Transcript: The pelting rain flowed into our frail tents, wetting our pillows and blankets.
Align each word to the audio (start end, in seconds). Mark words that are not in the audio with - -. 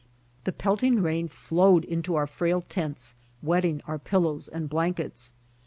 The 0.45 0.51
pelting 0.51 1.03
rain 1.03 1.27
flowed 1.27 1.85
into 1.85 2.15
our 2.15 2.25
frail 2.25 2.61
tents, 2.61 3.17
wetting 3.43 3.81
our 3.85 3.99
pillows 3.99 4.47
and 4.47 4.67
blankets. 4.67 5.31